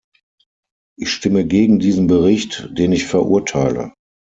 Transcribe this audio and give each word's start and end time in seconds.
Ich 0.97 1.13
stimme 1.13 1.45
gegen 1.45 1.77
diesen 1.77 2.07
Bericht, 2.07 2.69
den 2.71 2.91
ich 2.91 3.05
verurteile. 3.05 3.93